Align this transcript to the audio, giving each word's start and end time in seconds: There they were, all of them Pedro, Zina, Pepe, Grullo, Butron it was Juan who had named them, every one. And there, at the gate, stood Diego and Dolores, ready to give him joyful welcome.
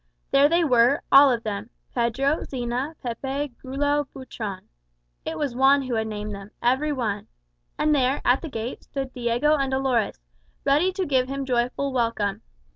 There 0.31 0.49
they 0.49 0.63
were, 0.63 1.03
all 1.11 1.31
of 1.31 1.43
them 1.43 1.69
Pedro, 1.93 2.43
Zina, 2.45 2.95
Pepe, 3.03 3.53
Grullo, 3.63 4.07
Butron 4.15 4.61
it 5.25 5.37
was 5.37 5.55
Juan 5.55 5.83
who 5.83 5.93
had 5.93 6.07
named 6.07 6.33
them, 6.33 6.49
every 6.59 6.91
one. 6.91 7.27
And 7.77 7.93
there, 7.93 8.19
at 8.25 8.41
the 8.41 8.49
gate, 8.49 8.81
stood 8.83 9.13
Diego 9.13 9.55
and 9.55 9.69
Dolores, 9.69 10.17
ready 10.65 10.91
to 10.91 11.05
give 11.05 11.29
him 11.29 11.45
joyful 11.45 11.93
welcome. 11.93 12.41